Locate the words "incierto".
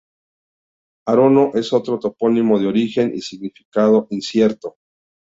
4.09-4.77